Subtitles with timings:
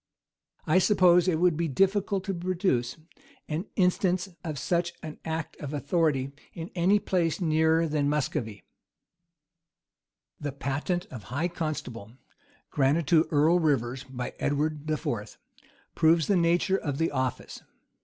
[0.37, 2.97] [*] I suppose it would be difficult to produce
[3.47, 8.63] an instance of such an act of authority in any place nearer than Muscovy.
[10.39, 12.13] The patent of high constable,
[12.71, 15.37] granted to Earl Rivers by Edward IV.,
[15.93, 17.61] proves the nature of the office.